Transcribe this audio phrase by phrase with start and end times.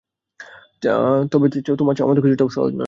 [1.31, 1.47] তবে,
[1.79, 2.79] তোমার চাওয়ামতো কিছু হওয়াটাও সহজ নয়!